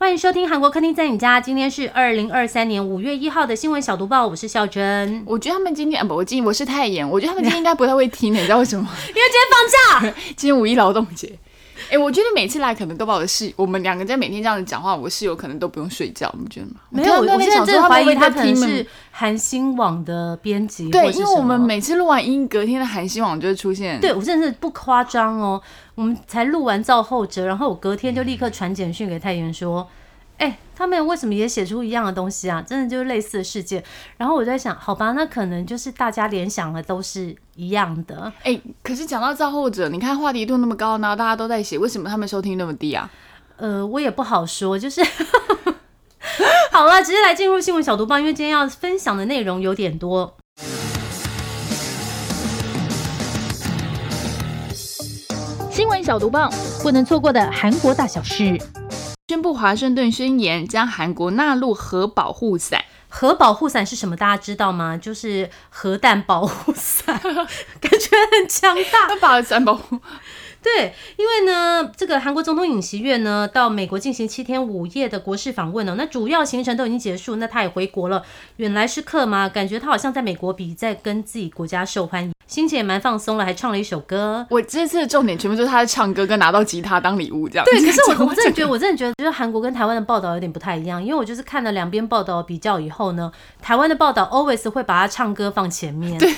[0.00, 1.40] 欢迎收听韩国客厅在你家。
[1.40, 5.24] 今天是二零二三年五月一号的新闻小读报，我是孝珍。
[5.26, 7.06] 我觉得他们今天啊，不，我今我是泰妍。
[7.06, 8.88] 我觉得他们今天应该不太会听的，你知道为什么？
[9.08, 11.36] 因为今天放假， 今天五一劳动节。
[11.90, 16.74] 哎，我觉得每次来可能都把我的室，我们两个在每天这样子讲话，我室友可能都不用睡觉，你觉得吗？
[16.90, 24.00] 没有，我现在真的怀疑他可能是听韩星网的编辑，对，因为我们每次录完音，隔天的韩星网就会出现。
[24.00, 25.60] 对我真的是不夸张哦。
[25.94, 29.88] 我们才录完造后者，然后我隔天就立刻传简讯给太原说。
[30.38, 32.62] 哎，他们为什么也写出一样的东西啊？
[32.62, 33.82] 真的就是类似的事件。
[34.16, 38.32] 然后我在想，好吧，那可能就是大家联想的都是一样的。
[38.44, 43.10] 哎，可是讲到造后者，你看话题度那么高，然后大家都在写，为什么他们收听那么低啊？
[43.56, 45.02] 呃，我也不好说，就是
[46.70, 50.36] 好了，直接来进入新闻小读报，因为今天要分享的内容有点多。
[55.68, 56.48] 新闻小读报
[56.82, 58.56] 不能错过的韩国大小事。
[59.28, 62.82] 宣布华盛顿宣言将韩国纳入核保护伞。
[63.10, 64.16] 核保护伞是什么？
[64.16, 64.96] 大家知道吗？
[64.96, 67.14] 就是核弹保护伞，
[67.78, 69.14] 感觉很强大。
[69.20, 70.00] 把伞保护。
[70.62, 78.22] 对，因为呢，这个韩国总统尹锡悦呢到美国进行七天五夜的国事访问哦，那主要行程都已经结束，那他也回国了。
[78.56, 79.48] 远来是客吗？
[79.48, 84.44] 感觉他好像在美国比在跟自己国家受欢迎，心情也蛮放松了，还唱了一首歌。
[84.50, 87.64] 我这次的重点全部就是他在唱歌跟拿到吉他当礼物这样。
[87.64, 93.30] 对，可是我我真的觉得，我真的觉得，就是韩国跟台湾的报道有点不太一样，因为我就是看了两边报道比较以后呢，
[93.62, 96.32] 台湾的报道 always 会把他唱歌放前面， 对。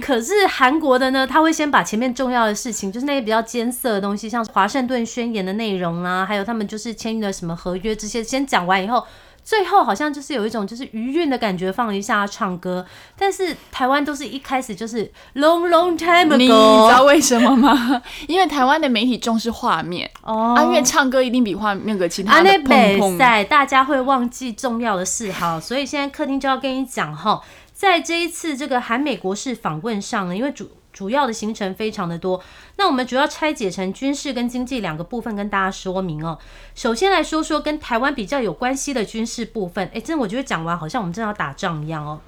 [0.00, 9.04] 可是韩国的呢，他会先把前面重要的事情，就是那些比较艰涩的东西，像华盛顿宣言的内容啊，还有他们就是签约了什么合约这些，先讲完以后。
[9.46, 12.84] 最后好像就是有一种就是余韵的感觉，放了一下唱歌，
[13.16, 18.02] 但是台湾都是一开始就是 long long time ago，你知道为什么吗？
[18.26, 23.18] 因为台湾的媒体重视画面哦，啊，因为唱歌一定比画那个其他的那砰砰。
[23.18, 27.40] 赛大家会忘记重要的事哈，所以现在客厅就要跟你讲哈，
[27.72, 32.42] 在这一次这个韩美国事访问上呢，因为主主要的行程非常的多，
[32.76, 36.38] 那我们主要拆解成军事跟经济两个部分跟大家说明哦。
[36.74, 42.18] 首先来说说跟台湾比较有关系的军事部分，哎，真的我觉得讲完好像我们正要打仗一样哦。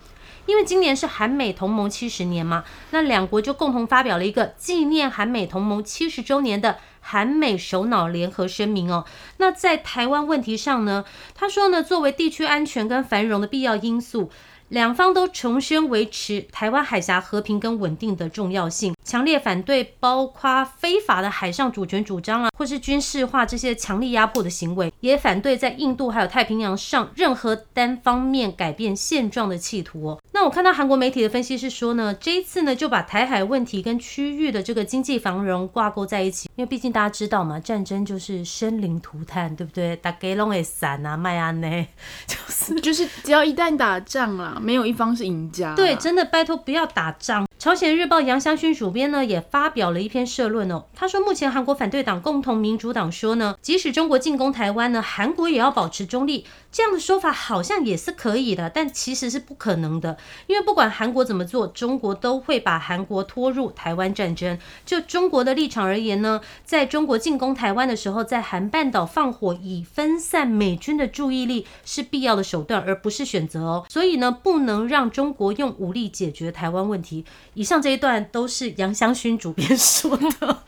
[0.45, 9.07] 因为今年是韩美同盟七十年嘛，那两国就共同发表了一个纪念韩美同盟七十周年的韩美首脑联合声明哦。
[9.39, 14.31] 那在台湾问题上呢，他说呢，作为地区安全跟繁荣的必要因素。
[14.69, 30.23] 两方都重申维持台湾海峡和平跟稳定的重要性，强烈反对包括非法的海上主权主张啊，或是军事化这些强力压迫的行为，也反对在印度还有太平洋上任何单方面改变现状的企图哦。
[30.33, 39.97] 那我看到韩国媒体的分析是说呢，这一次呢就把台海问题跟区域的这个经济繁荣挂钩在一起，因为毕竟大家知道嘛，战争就是生灵涂炭，对不对？
[39.97, 41.87] 打给龙会散啊，麦安呢，
[42.67, 44.59] 是 就是只要一旦打仗了。
[44.61, 45.75] 没有一方是赢家。
[45.75, 47.47] 对，真的拜托不要打仗。
[47.59, 56.45] 朝鲜日报杨香勋主编呢也发表了一篇社论哦，他说目前韩国反对党共同民主党说呢，即使中国进攻台湾呢，韩国也要保持中立。
[56.71, 64.59] 这样的说法好像也是可以的，但其实是不可能的，因为不管韩国怎么做，中国都会把韩国拖入台湾战争。
[64.85, 73.87] 就中国的立场而言呢，在中国进攻台湾的时候，在韩半岛放火以分散美军的注意力是必要的手段，而不是选择哦。
[73.89, 77.25] 所以呢，不能让中国用武力解决台湾问题。
[77.55, 80.68] 以上这一段都是杨香勋主编说的。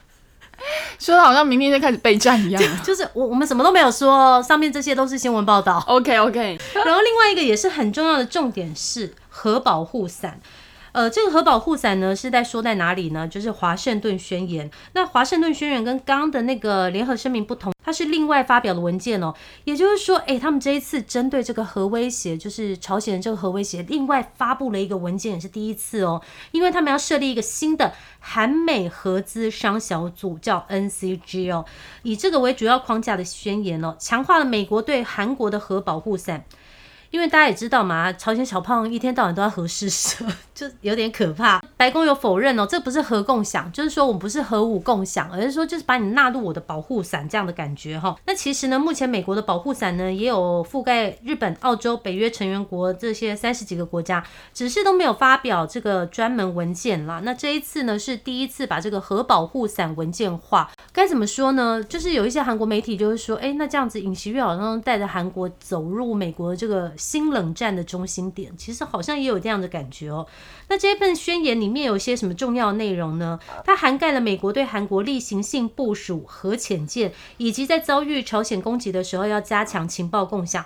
[0.98, 5.82] 说的好像明天就开始备战一样， 就是我我们什么都没有说，上面这些都是新闻报道。
[5.86, 10.40] OK OK，然后另外一个也是很重要的重点是核保护伞。
[10.92, 13.28] 呃，这个核保护伞呢是在说在哪里呢？
[13.28, 14.70] 就是华盛顿宣言。
[14.92, 19.34] 那华盛顿宣言跟刚刚的那个联合声明不同，它是另外发表的文件哦。
[19.64, 26.20] 也就是说，哎，他们这一次针对这个核威胁，就是朝鲜的这个核威胁，另外发布了一个文件，也是第一次哦。
[26.50, 31.64] 因为他们要设立一个新的韩美合资商小组，叫 NCG 哦，
[32.02, 36.44] 以这个为主要框架的宣言哦，强化了美国对韩国的核保护伞。
[37.10, 40.24] 因为大家也知道嘛，朝鲜小胖一天到晚都要核试射，
[40.54, 41.60] 就有点可怕。
[41.76, 48.16] 白宫有否认哦，这不是核共享，就是说我们不是核武共享，而是说就是把你纳入我的保护伞这样的感觉哈。
[48.26, 54.22] 那其实呢，目前美国的保护伞呢也有覆盖日本、澳洲、北约成员国这些三十几个国家，
[54.54, 57.20] 只是都没有发表这个专门文件啦。
[57.24, 61.82] 那这一次呢是第一次把这个核保护伞文件化，该怎么说呢？
[61.82, 70.26] 就是有一些韩国媒体就是说，哎，那这样子尹锡悦好像带着韩国走入美国这个新冷战的中心点，其实好像也有这样的感觉哦。
[70.68, 73.40] 那这份宣言里面有些什么重要内容呢？
[73.64, 80.64] 它涵盖了美国对韩国例行性部署核潜舰，以及在遭遇朝鲜攻击的时候要加强情报共享。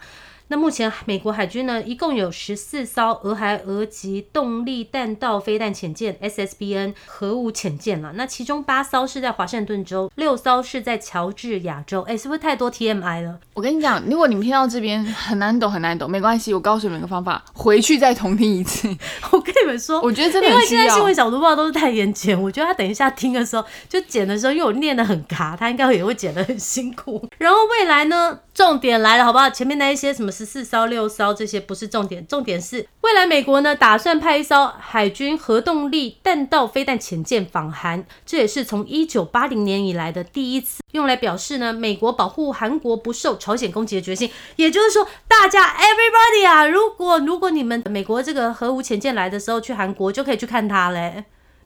[0.49, 8.13] 那目前美国海军呢，一共有十四艘俄亥俄级动力弹道飞弹潜舰 （SSBN） 核武潜舰了。
[8.15, 12.03] 那其中八艘是在华盛顿州，六艘是在乔治亚州。
[12.03, 13.39] 哎，是不是太多 TMI 了？
[13.55, 18.87] 我跟你讲，如果你们听到这边很难懂很难懂，没关系，我告诉你们一个方法，回去再重听一次。
[19.33, 21.15] 我跟你们说，我觉得真的因为现在新闻。
[21.15, 27.25] 小读报都是太言剪，我觉得他等一下听的时候，就剪的时候，因为我念的很卡，他应该也会剪得很辛苦。
[27.39, 29.51] 然后未来呢，重点来了，好不好？
[29.51, 44.31] 前面那一些什么十四艘、六艘这些不是重点，重点是未来美国呢打算派一艘海军核动力弹道飞弹潜舰访韩，这也是从一九八零年以来的第一次，用来表示呢美国保护韩国不受朝鲜攻击的决心。
[44.55, 51.25] 也就是说，大家 everybody 啊，如果如果你们美国这个核武潜舰来的时候去韩国，就可以去看它嘞。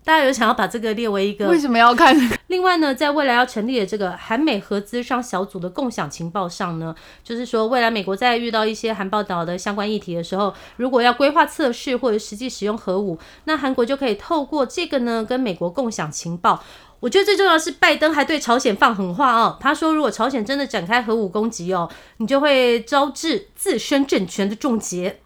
[0.08, 2.16] 大家有想要把这个列为一个为什么要看？
[2.48, 16.64] 另外呢，在未来要成立的这个韩美合资商小组的共享情报上呢，就是说未来美国在遇到一些韩报道的相关议题的时候，如果要规划测试或者实际使用核武，那韩国就可以透过这个呢跟美国共享情报。
[17.00, 19.58] 我觉得最重要的是，拜登还对朝鲜放狠话哦。
[19.60, 25.20] 他说，如果朝鲜真的展开核武攻击哦，你就会招致自身政权的终结，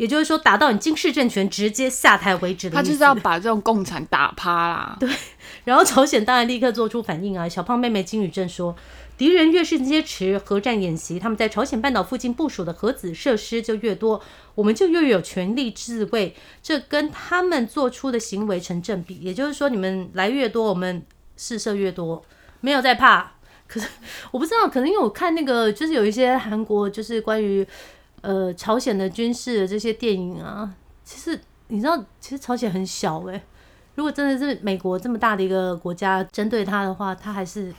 [0.00, 2.76] 也就是说，打到你金氏政权直接下台为止的。
[2.76, 4.96] 他就是要把这种共产打趴啦。
[4.98, 5.06] 对，
[5.64, 7.46] 然后朝鲜当然立刻做出反应啊！
[7.46, 8.74] 小胖妹妹金宇镇说，
[9.18, 14.22] 敌人越是坚持核战演习，他们在朝鲜半岛附近部署的核子设施就越多，
[14.54, 19.16] 我们就越有权利自卫，这跟他们做出的行为成正比。
[19.16, 21.02] 也就是说，你们来越多，我们
[21.36, 22.24] 试射越多，
[22.62, 23.32] 没有在怕。
[23.68, 23.86] 可是
[24.30, 27.66] 我不知道，可能因为我看那个，就是有一些韩国就是关于
[28.20, 30.74] 呃朝鲜的军事的这些电影啊，
[31.04, 33.40] 其实你知道，其实朝鲜很小诶、
[33.94, 37.72] 如果真的是美国这么大的一个国家针对他的话，他还是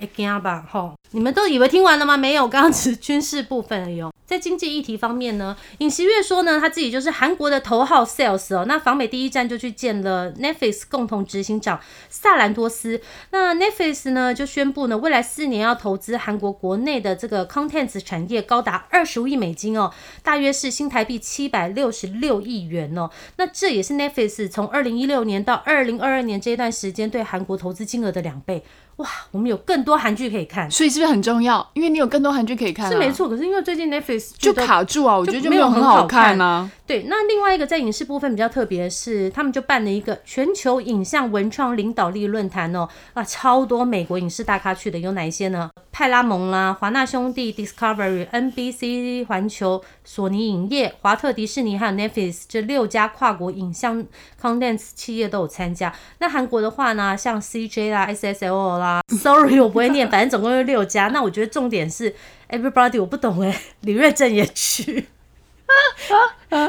[0.00, 0.94] 哎惊吧吼。
[1.12, 2.16] 你们都以为听完了吗？
[2.16, 4.02] 没有，刚刚只是军事部分而已。
[4.24, 8.64] 在经济议题方面呢，尹锡悦说呢，他自己就是韩国的头号 sales 哦。
[8.68, 13.00] 那访美第一站就去见了 Netflix 共同执行长萨兰多斯。
[13.32, 19.92] 那 Netflix 呢就宣布呢，未来四年要投资韩国国内的这个 contents 产业高达二十五亿美金哦，
[20.22, 23.10] 大约是新台币七百六十六亿元哦。
[23.36, 28.62] 那这也是 Netflix 从二零一六年到二零二二年这一段时间对韩国投资金额的两倍。
[29.00, 31.66] 哇，我们有更多韩剧可以看，所以是不是很重要？
[31.74, 33.10] 因为你有更多韩剧可以看、啊，是没。
[33.12, 33.28] 错。
[33.28, 36.70] 可是因为最近 Netflix 就卡住啊，我觉得就没有很很好看看啊。
[36.86, 45.70] 对，那另外一个在影视部分比较特别的是，他们就办了一个全球影像文创领导力论坛哦，啊，超多美国影视大咖去的，有哪一些呢？
[45.92, 54.04] 派拉蒙啦、华纳兄弟、Discovery、NBC 环球、索尼影业、华特迪士尼还有 Netflix 这六家跨国影像
[54.40, 55.92] contents 企业都有参加。
[56.18, 61.08] 那韩国的话呢，像 CJ 啦、SSL 啦，Sorry 我不会念，反正总共有六家。
[61.08, 62.14] 那我觉得重点是
[62.48, 65.06] Everybody 我不懂哎，李瑞镇也去。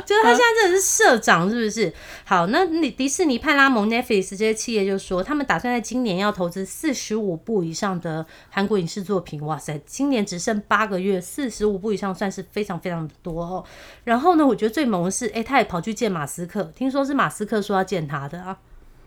[0.06, 1.92] 就是他现在真的是社长，是不是？
[2.24, 9.44] 好，那你迪士尼、派拉蒙、Netflix 这些企业就说，他们打算在今年要投资四十五部以上的韩国影视作品。
[9.44, 13.66] 哇塞，今年只剩八个月，四十五部以上算是非常非常的多哦。
[14.04, 18.56] 然后呢，我觉得最猛的是，哎、他也跑去见马斯克，听说是马斯克说要见他的啊。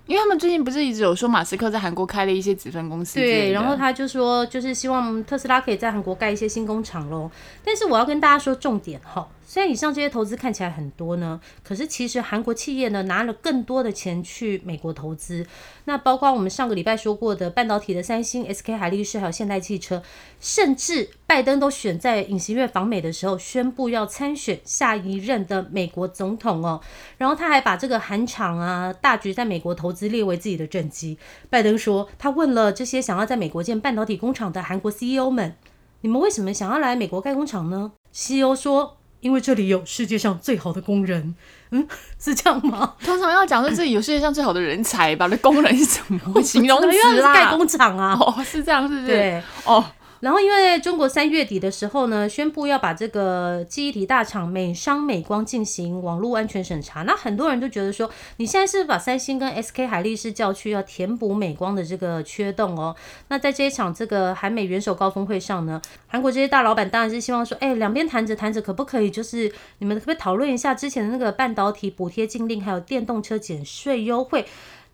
[0.07, 7.31] 因为他们最近不是一直有说马斯克在韩国开了一些子分公司对，然后他就说，就是希望特斯拉可以在韩国盖一些新工厂喽。
[7.65, 15.47] 但是我要跟大家说重点哈，虽然以上这些投资看起来很多呢，可是其实韩国企业呢拿了更多的钱去美国投资。
[15.85, 20.03] 那包括我们上个礼拜说过的半导体的三星、SK 海力士还有现代汽车，
[20.41, 26.81] 甚至拜登都选在尹锡悦访美的时候宣布要参选下一任的美国总统哦。
[27.19, 31.19] 然后他还把这个韩厂啊大局在美国投资列为自己的政绩。
[31.51, 35.55] 拜登说，他问了这些想要在美国建半导体工厂的韩国 CEO 们，
[36.01, 41.35] 你们为什么想要来美国盖工厂呢？CEO 说，因为这里有世界上最好的工人。
[41.71, 41.89] 嗯，
[42.23, 42.95] 是这样吗？
[43.03, 47.17] 通常要讲说这里有世界上最好的人才吧，那工人是什么 形容词啦？
[47.17, 48.15] 是盖工厂啊。
[48.21, 49.07] 哦，是这样，是不是？
[49.07, 49.83] 对，哦，
[50.25, 62.97] 然后因为中国三月底的时候呢，宣布要把这个记忆体大厂美商美光进行网络安全审查，那很多人都觉得说，你现在是是把三星跟 SK 海力士叫去要填补美光的这个缺洞哦。
[63.29, 74.45] 那在这一场这个韩美元首高峰会上呢，韩国这些大老板当然是希望说，哎，两边谈着谈着，可不可以就是你们可不可以讨论一下之前的那个半导体补贴禁令，还有电动车减税优惠？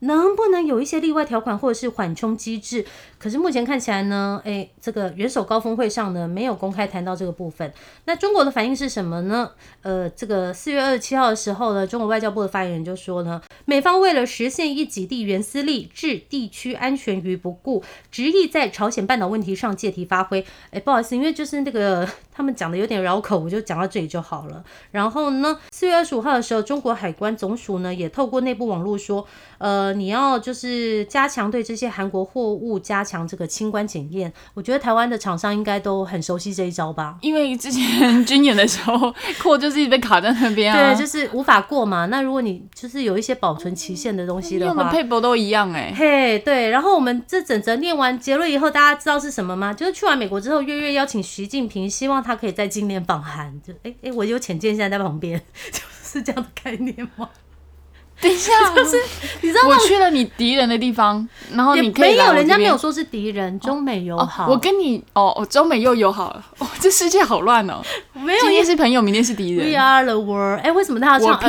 [0.01, 2.85] 能不能有一些例外条款或者是缓冲机制？
[3.19, 7.71] 可是目前看起来呢，哎，这个元首高峰会上呢没有公开谈到这个部分。
[8.07, 9.51] 那中国的反应是什么呢？
[9.83, 20.45] 呃，这个四月二十七号的时候呢，中国外交部的发言人就说呢，美方为了实现一己地缘私利，置地区安全于不顾，执意在朝鲜半岛问题上借题发挥。
[20.71, 24.65] 哎，不好意思，因为就是那个 他们讲的有点绕口，我就讲到这里就好了。
[24.93, 29.27] 然后呢，四月二十五号的时候，中国海关总署呢也透过内部网络说，
[29.59, 34.33] 呃，你要就是加强对这些韩国货物加强这个清关检验。
[34.55, 37.17] 我觉得台湾的厂商应该都很熟悉这一招吧？
[37.21, 42.07] 因为之前 军演的时候，货就是一直被卡在那边啊，对，就是无法过嘛。
[42.07, 49.73] 那如果你就是有一些保存期限的东西的用的话，配博都一样哎、嘿，对，然后我们这整则念完结论以后，大家知道是什么吗？
[49.73, 53.61] 就是去完美国之后，月月邀请习近平，希望他可以在今年访韩。
[53.63, 55.41] 就哎哎，我有浅见现在在旁边，
[55.73, 57.29] 就是这样的概念吗？
[58.23, 58.97] 等一下，就是
[59.41, 59.75] 你知道吗？
[59.75, 64.47] 我去了你敌人的地方，然后也你可以没有，人家没有说是敌人，中美友哦好。
[64.49, 67.81] 我跟你哦，哦中美又友好了， 哦，这世界好乱哦。
[68.13, 69.77] 没有今天是朋友，明天是敌人 We。
[69.79, 70.61] are the world。
[70.63, 71.41] 哎，为什么他要唱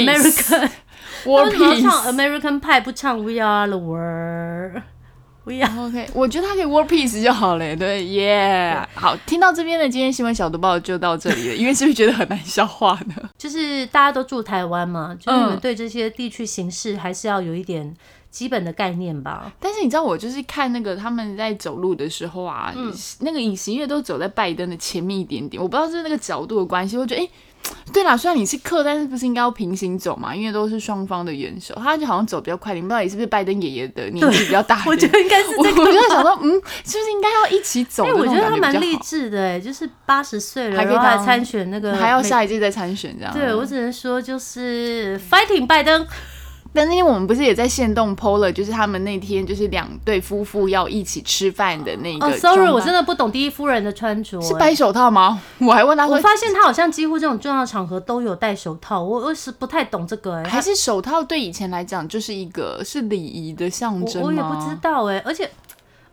[1.23, 2.15] World 为什么要唱。
[2.15, 3.77] American Pie 不唱 We are the
[5.45, 7.75] world？We are OK，我觉得他可以 War peace 就好了。
[7.75, 13.15] 对，耶、好，听到这边的今天新闻小读报就到这里了， 因为是不是觉得很难消化呢？
[13.37, 17.93] 就是大家都住台湾嘛，就是你们嗯对这些地区形势还是要有一点
[18.31, 19.51] 基本的概念吧。
[19.59, 22.73] 但是你知道，我就是看那个他们在走路的时候啊，
[23.19, 27.25] 那个隐形月都走在拜登的前面一点点，我不知道是那个角度的关系，我觉得哎。
[27.25, 27.31] 诶
[27.93, 30.35] 对啦，虽然你是客，但是不是应该要平行走嘛？
[30.35, 34.81] 因为都是双方的元首，他就好像走比较快点，不知道你是不是拜登爷爷的年纪比较大？
[34.87, 35.83] 我觉得应该是我这个。
[35.83, 36.51] 我 就在想说，嗯，
[36.83, 38.81] 是不是应该要一起走我觉得他蛮？
[38.81, 43.31] 励志的，哎，就是八十岁了，还可以当然后参选那个，还要下一届再参选这样。
[43.31, 46.07] 对我只能说就是 fighting 拜登。
[46.73, 54.39] 但那天我们不是也在线动 PO 了，就是他们那天就是两对夫妇要一起吃饭的那个，sorry，我真的不懂第一夫人的穿着。
[54.39, 55.41] 哎是白手套吗？
[55.59, 65.49] 我还问他说，我发现他好像几乎这种重要场合都有戴手套，我我是不太懂这个哎，还是手套对以前来讲就是一个是礼仪的象征我我也不知道哎，而且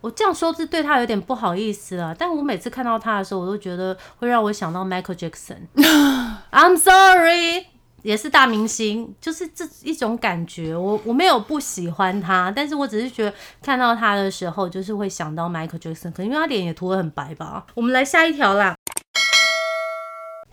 [0.00, 5.66] 我这样说是对他有点不好意思啊，但我每次看到他的时候，我都觉得会让我想到 Michael Jackson。
[6.50, 7.66] I'm sorry，
[8.02, 10.76] 也是大明星，就是这一种感觉。
[10.76, 17.66] 我我没有不喜欢他，但是我只是觉得看到他的时候，就是会想到 Michael Jackson，可能因为他脸也涂的很白吧。
[17.74, 18.74] 我们来下一条啦。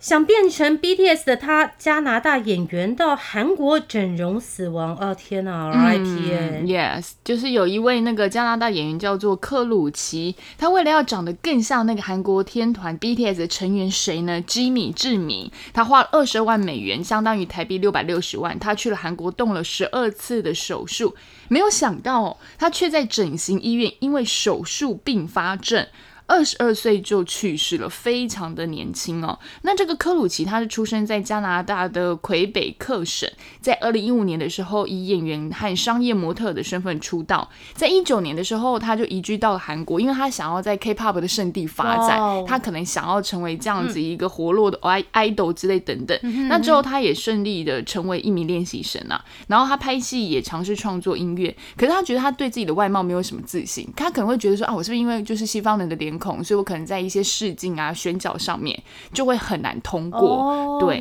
[0.06, 4.96] 想变成 BTS 的他，加拿大演员到韩国整容死亡。
[5.00, 21.16] 哦天哪，RIP 哎、Yes，就是有一位那个加拿大演员叫做克鲁奇，他为了要长得更像那个韩国天团 BTS 的成员谁呢？Jimmy 志明，他花了二十万美元，相当于台币六百六十万，他去了韩国动了十二次的手术，
[21.48, 25.84] 没有想到哦，他却在整形医院因为手术并发症。
[26.26, 29.38] 二十二岁就去世了，非常的年轻哦。
[29.62, 33.30] 那这个科鲁奇他是出生在加拿大的魁北克省，
[33.60, 46.18] 在二零一五年的时候以演员和商业模特的身份出道，在一九年的时候他就移居到了韩国，因为他想要在 K-pop 的圣地发展他可能想要成为这样子一个活络的 i idol 之类等等。
[46.48, 58.80] 那之后他也顺利的成为一名练习生啊，然后他拍戏也尝试创作音乐，可是他觉得他对自己的外貌没有什么自信，他可能会觉得说啊，我是不是因为就是西方人的脸孔，所以我可能在一些试镜啊、选角上面
[59.12, 60.20] 就会很难通过。
[60.20, 61.00] 哦，对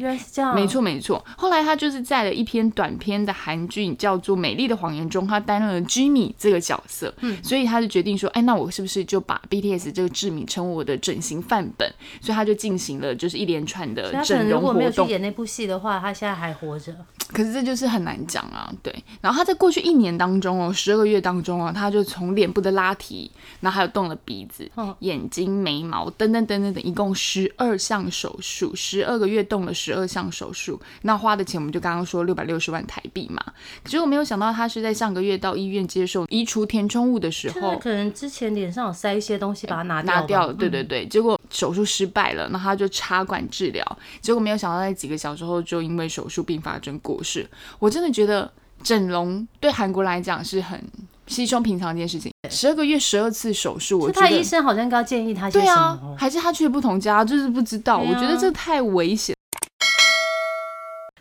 [0.53, 1.23] 没错，没错。
[1.37, 11.91] 后来他就是在了一篇短片的韩剧叫做《美丽的谎言》中，他担任了 Jimmy 这个角色，嗯，所以他就决定说，哎，那我是不是就把 BTS 这个志明成为我的整形范本？
[12.21, 15.05] 所以他就进行了就是一连串的整容能如果没有活动。
[15.05, 16.95] 去演那部戏的话，他现在还活着。
[17.31, 18.93] 可是这就是很难讲啊，对。
[19.21, 23.29] 然后他在过去一年当中哦，十二个月当中哦，他就从脸部的拉提，
[23.61, 33.43] 然后还有动了鼻子、哦眼睛、眉毛等等等等等，一共十二项手术，十二个月动了十二项手术，那花的钱我们就刚刚说六百六十万台币嘛。
[33.85, 37.77] 结果没有想到他是在上个月到医院接受移除填充物的时候。
[37.79, 40.15] 可能之前脸上有塞一些东西，把它拿掉。
[40.15, 47.49] 拿掉了，对对对，结果手术失败了，那他就插管治疗，结果没有想到在几个小时后就因为手术并发症过世。
[47.79, 48.49] 我真的觉得
[48.83, 50.81] 整容对韩国来讲是很
[51.27, 57.97] 稀松平常一件事情，十二个月十二次手术，我觉得医生好像应该建议他对啊还是他去了不同家，就是不知道。
[57.97, 59.34] 啊我觉得这太危险。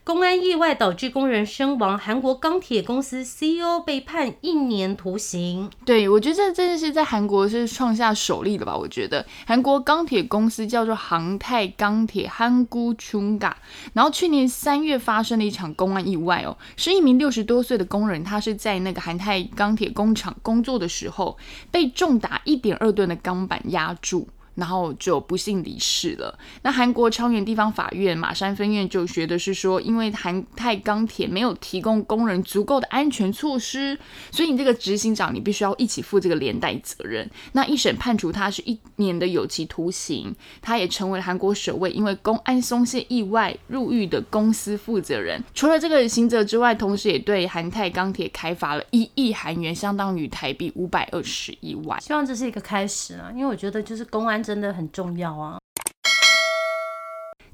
[0.05, 5.71] 公安意外导致工人身亡，韩国钢铁公司 CEO 被判一年徒刑。
[5.87, 8.77] 对，我觉得这真的是在韩国是创下首例的吧？
[8.77, 13.55] 我觉得韩国钢铁公司叫做航泰钢铁 （Hangu Chunga），
[13.95, 21.39] 然后去年三月发生了一场公安意外哦，是一名六十多岁的工人，他是在那个韩泰钢铁工厂工作的时候，
[21.71, 24.29] 被重达一点二吨的钢板压住。
[24.55, 26.39] 然后就不幸离世了。
[26.63, 33.99] 那韩国昌原地方法院马山分院就觉得是说，因为韩泰钢铁没有提供工人足够的安全措施，
[34.31, 37.29] 所以你这个执行长你必须要一起负这个连带责任。
[37.53, 45.43] 那一审判处他是一年的有期徒刑，他也成为韩国首位因为公安松懈意外入狱的公司负责人。
[45.55, 52.01] 除了这个刑责之外，同时也对韩泰钢铁开罚了一亿韩元，相当于台币五百二十一万。
[52.01, 55.57] 希望这是一个开始啊，因为我觉得就是公安真的很重要啊。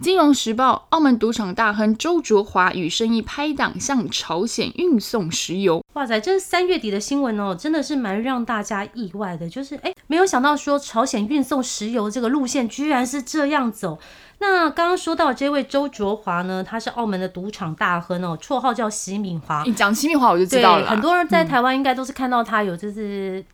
[0.00, 5.84] 金融时报：澳门赌场大亨周卓华与生意拍档向朝鲜运送石油。
[5.92, 9.46] 哇塞，这是三月底的新闻哦，真的是蛮让大家意外的。
[9.46, 13.98] 就是哎，没有想到说朝鲜运送石油这个路线居然是这样走。
[14.38, 19.62] 那刚刚说到这位周卓华呢，他是澳门的赌场大亨哦，绰号叫席敏华。
[19.66, 20.88] 你讲席敏华我就知，道了。
[20.88, 23.44] 很多人在台湾应该都是看到他有就是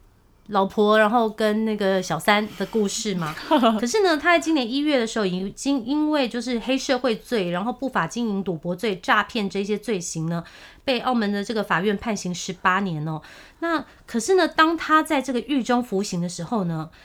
[0.49, 3.35] 老婆，然后跟那个小三的故事嘛。
[3.81, 10.45] 可是呢，他在今年一月的时候，已经因为就是黑社会罪，然后不法经营、赌博罪、诈骗这些罪行呢，
[10.85, 13.21] 被澳门的这个法院判刑十八年哦。
[13.61, 16.91] 那可是呢，当他在这个狱中服刑的时候呢，《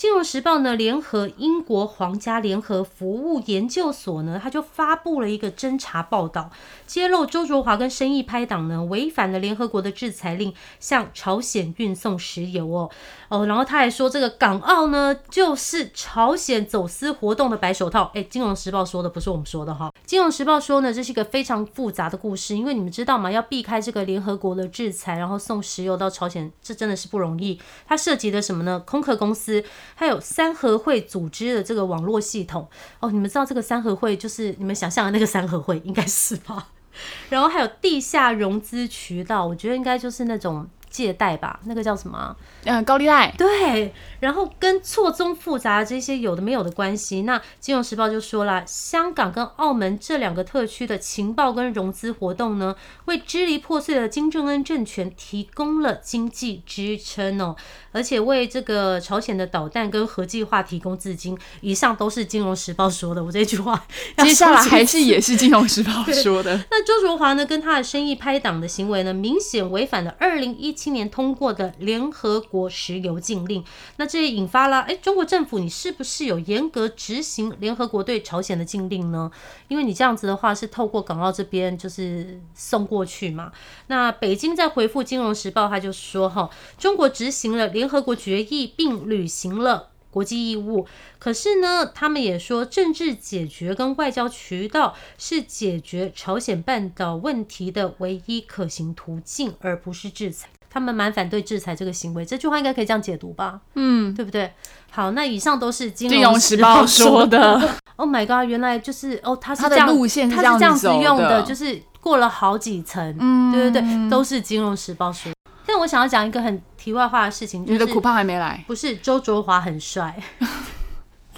[0.00, 6.50] 金融时报》呢，联合英国皇家联合服务研究所呢，他就发布了一个侦查报道，
[6.86, 12.90] 揭露周卓华跟生意拍档呢违反了联合国的制裁令，向朝鲜运送石油哦
[13.28, 18.10] 哦，然后他还说这个港澳呢就是朝鲜走私活动的白手套。
[18.14, 23.30] 哎，《金融时报》说的不是我们说的哈，《金融时报》说呢这是一个非常复杂的故事，因为你们知道吗？
[23.30, 27.60] 要避开这个联合国的制裁，然后送石油到朝鲜，这真的是不容易。
[27.86, 28.80] 它涉及的什么呢？
[28.86, 29.62] 空壳公司。
[29.94, 32.68] 还有三合会组织的这个网络系统
[33.00, 36.68] 哦，你们知道这个三合会就是你们想象的那个三合会，应该是吧？
[37.30, 42.36] 然后还有地下融资渠道，我觉得应该就是那种借贷吧，那个叫什么？
[42.64, 43.34] 嗯，高利贷。
[43.38, 47.22] 对，然后跟错综复杂这些有的没有的关系。
[47.22, 57.56] 那《金融时报》就说了，香港跟澳门这两个特区的情报跟融资活动呢，为支离破碎的金正恩政权提供了经济支撑哦，
[57.92, 61.38] 而且为这个朝鲜的导弹跟核计划提供资金。
[61.60, 63.86] 以上都是《金融时报》说的，我这句话
[64.18, 65.90] 接下来还是也是《金融时报
[66.22, 66.54] 》说的。
[66.70, 73.64] 那周卓华呢，跟他的生意拍档的行为呢，明显违反了二零一七年通过的联合国石油禁令。
[73.96, 79.30] 那这也引发了，哎，中国政府你是不是有严格执行联合国对朝鲜的禁令呢？
[79.68, 83.52] 因为你这样子的话是透过港澳这边就是送过去嘛。
[83.86, 89.86] 那北京在回复《金融时报》，他就说哈，中国执行了联合国决议，并履行了。
[90.12, 90.88] 国际义务，
[91.20, 100.48] 可是呢，他们也说，政治解决跟外交渠道是解决朝鲜半岛问题的唯一可行途径，而不是制裁。
[100.70, 103.60] 他们蛮反对制裁这个行为，这句话应该可以这样解读吧？
[103.74, 104.52] 嗯，对不对？
[104.90, 107.60] 好，那以上都是《金金融时报 说的。
[107.96, 108.48] Oh my god！
[108.48, 113.14] 原来就是哦，他是这样，路线是他是这样子这样子用的就是过了好几层。
[113.20, 115.30] 嗯对对对，都是《金融时报》说。
[115.66, 120.18] 但我想要讲一个很题外话的事情，就是你的苦胖还没来，不是周卓华很帅，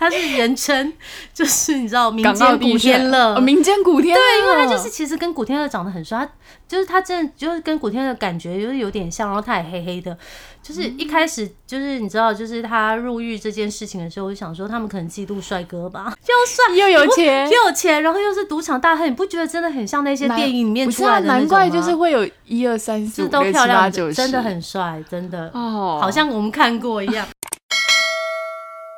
[0.02, 0.92] 他是人称
[1.32, 6.28] 就是你知道民间古天乐，哦民间古天乐，对，因为他就是其实跟古天乐长得很帅，他
[6.66, 10.16] 就是他真的就是跟古天乐感觉就是有点像，然后他也黑黑的，
[10.62, 17.48] 就是一开始就是你知道，就是他入狱这件事情的时候，我就想说他们可能嫉妒帅哥吧， 又帅又有钱。
[17.48, 27.26] 又有钱，然后又是赌场大亨，你不觉得真的很像那些电影里面出来的难怪就是会有一二三四都五六七八漂亮的，九十，真的很帅，真的，哦，好像我们看过一样。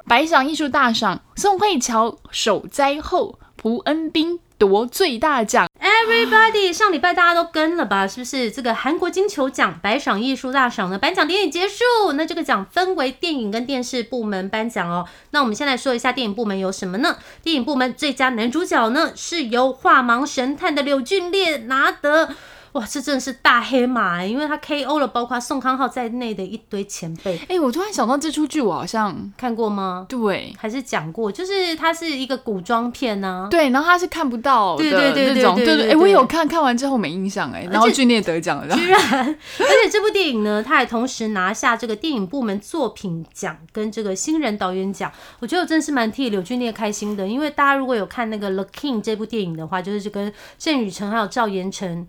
[0.07, 5.67] 白赏艺术大赏，宋慧乔守灾后，朴恩斌夺最大奖。
[5.81, 8.07] Everybody，上礼拜大家都跟了吧？
[8.07, 8.51] 是不是？
[8.51, 15.07] 这个韩国金球奖白赏艺术大赏的颁奖典礼结束，那这个奖分为电影跟电视部门颁奖哦。
[15.31, 17.17] 那我们先来说一下电影部门有什么呢？
[17.43, 22.29] 电影部门最佳男主角呢是由《画盲神探》的柳俊烈拿得。
[22.75, 30.07] 哇，这真的是大黑马欸，因为他 KO 了包括宋康昊在内的一堆前辈，哎、我突然想到这出剧，我好像看过吗？
[30.09, 45.13] 对还是讲过，就是它是一个古装片呢、对，然后他是看不到的那种，对哎、对对对对我有看看完之后没印象哎，然后俊烈得奖了，居然，而且这部电影呢，它还同时拿下这个电影部门作品奖跟这个新人导演奖。
[45.39, 52.05] 我觉得我真的是蛮替柳俊烈开心的，因为大家如果有看那个《The King》这部电影的话，就是跟郑雨盛还有赵寅成。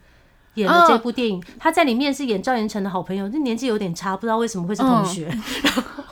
[0.55, 5.27] 演的这部电影，他在里面是演赵寅成的好朋友，这年纪有点差，不知道为什么会是同学。
[5.63, 6.03] 然后，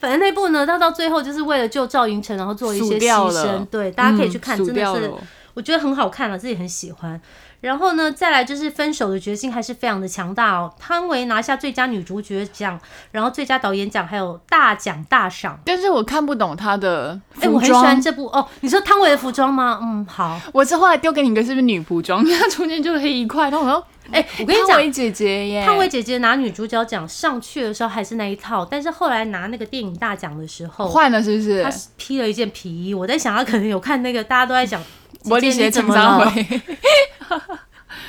[0.00, 3.64] 反正那部呢，他到最后就是为了救赵寅成，然后做一些牺牲。
[3.66, 5.12] 对，大家可以去看，真的是
[5.54, 7.20] 我觉得很好看了，自己很喜欢。
[7.60, 10.72] 然后呢，再来就是分手的决心还是非常的强大哦。
[10.78, 12.78] 汤唯拿下最佳女主角奖，
[13.10, 15.58] 然后最佳导演奖，还有大奖大赏。
[15.64, 18.00] 但是我看不懂她的哎、服我很喜欢装。
[18.00, 18.46] 这部哦。
[18.60, 19.80] 你说汤唯的服装吗？
[19.82, 20.40] 嗯，好。
[20.52, 22.24] 我是后来丢给你一个是不是女仆装？
[22.30, 31.70] 它中间就黑一块，然后我说，哎、我跟你讲，汤唯姐姐耶，汤唯姐姐拿女主角奖上去的时候还是那一套，但是后来拿那个电影大奖的时候，换了是不是她？
[31.96, 32.94] 披了一件皮衣。
[32.94, 34.80] 我在想，她可能有看那个，大家都在讲。
[35.24, 36.30] 玻璃鞋姐姐你怎么了？
[36.30, 36.46] 回。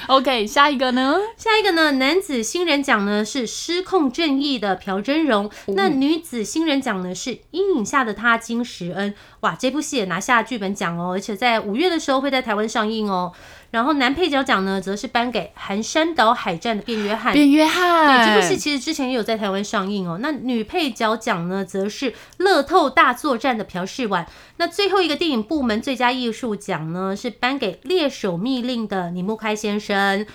[0.08, 1.17] OK，下一个呢？
[1.38, 9.13] 下一个呢，男子新人奖呢是失控正义的朴真荣，那女子新人奖呢是阴影下的他金石恩。
[9.41, 13.32] 哇，这部戏也拿下剧本奖哦，而且在五月的时候会在台湾上映哦。
[13.72, 17.34] 然后男配角奖呢，则是颁给寒山岛海战的卞约翰。
[17.34, 20.18] 卞约翰对，翰，这部戏其实之前也有在台湾上映哦。
[20.22, 24.26] 那女配角奖呢，则是《乐透大作战》的朴世婉。
[24.58, 30.26] 那最后一个电影部门最佳艺术奖呢，是颁给《猎手密令》的李木开先生。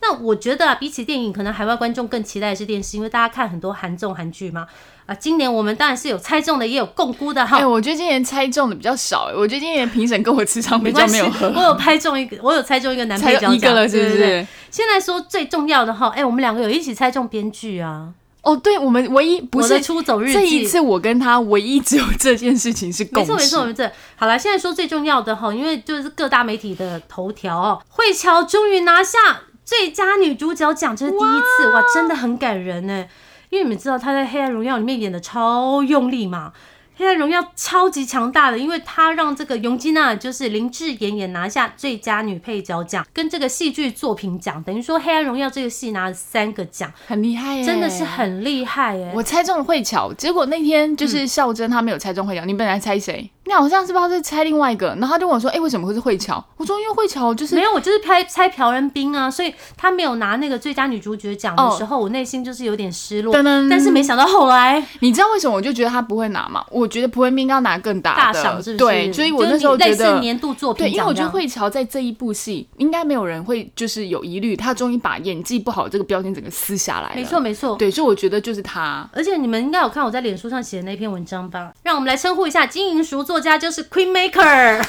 [0.00, 4.66] 那我觉得啊，比起电影，可能海外观众更期待的是电视，因为大家看很多韩综、韩剧嘛。
[5.06, 7.58] 啊，今年我们当然是有猜中的，也有共估的哈。
[7.58, 14.44] 哎、我觉得今年猜中的比较少，哎，我觉得今年评审跟我智商比较没有合，我有拍中一个，我有猜中一个男配猜角一个了，是不是？
[14.68, 18.08] 先来说最重要的哈，哎、我们两个有一起猜中编剧啊，
[18.42, 23.88] 哦，对，我们唯一不是出走日记这一次我跟他唯一只有这件事情是共识，没错没错没错。
[24.16, 29.18] 好了，现在说最重要的哈，因为就是各大媒体的头条哦，慧乔终于拿下
[29.66, 33.04] 最佳女主角奖，这是第一次哇，真的很感人呢。
[33.50, 36.52] 因为你们知道她在《黑暗荣耀》里面演的超用力嘛。
[36.96, 48.06] 《黑暗荣耀》超级强大的，因为它让这个尤金娜就是林志妍也拿下最佳女配角奖，跟这个戏剧作品奖，等于说《黑暗荣耀》这个戏拿了三个奖，很厉害耶，真的是。
[48.06, 49.12] 很厉害哎。
[49.14, 53.30] 我猜中了慧乔，结果那天嗯就是孝珍她没有猜中慧乔，你本来猜谁？
[53.44, 63.32] 你好像是不知道是猜另外一个，然后他就问我说：“哎、为什么会是慧乔？”我说：“因为慧乔就是没有，我就是猜猜朴仁斌啊，所以他没有拿那个最佳女主角奖的时候，我内心就是有点失落。
[63.32, 66.64] 噔噔但是没想到后来你知道为什么我就觉得他不会拿吗？
[66.70, 68.76] 我觉得朴文斌要拿更大的，大赏是不是？
[68.76, 70.16] 对，所以我那时候觉得。
[70.20, 77.14] 年度作品对，因为我觉得奖这样慧乔在这一部戏应该没有人会就是有疑虑，她终于把演技不好这个标签整个撕下来了。
[77.14, 77.76] 没错没错。
[77.76, 79.08] 对，所以我觉得就是她。
[79.12, 81.72] 而且你们应该有看我在脸书上写的那篇文章吧？
[81.82, 84.76] 让我们来称呼一下金银淑作家，就是 Queen Maker。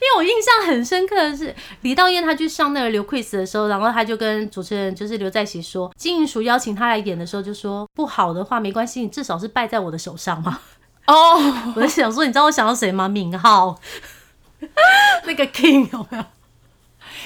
[0.00, 10.58] 为我印象很深刻的是，李道彦他去上那个刘 quiz 的时候，然后他就跟主持人就是刘在熙说，金银淑邀请他来演的时候就说，不好的话没关系，你至少是败在我的手上嘛。
[11.08, 13.08] 哦，我在想说，你知道我想到谁吗？
[13.08, 13.76] 敏浩，
[15.24, 16.24] 那个 King 有没有？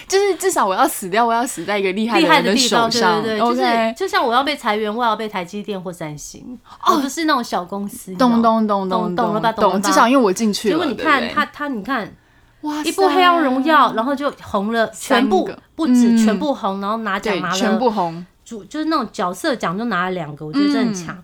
[0.08, 3.00] 就是至少我要死掉，我要死在一个厉害厉害的地方，对。
[3.22, 8.10] 对对，就是就像我要被裁员，我要被台积电或三星，哦不是那种小公司。
[8.10, 10.72] 你知道吗咚咚咚懂咚懂了吧懂了吧至少因为我进去了。
[10.72, 12.14] 结果你看他他你看
[12.62, 21.16] 哇一部《黑暗荣耀》，然后就红了，全部不止嗯全部红，然后拿奖拿了全部红，主就是那种角色奖就拿了两个，我觉得这很强。